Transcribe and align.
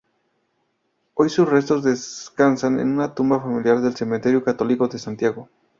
Hoy 1.13 1.29
sus 1.29 1.47
restos 1.47 1.83
descansan 1.83 2.79
en 2.79 2.91
una 2.93 3.13
tumba 3.13 3.39
familiar 3.39 3.81
del 3.81 3.95
Cementerio 3.95 4.43
Católico 4.43 4.87
de 4.87 4.97
Santiago. 4.97 5.47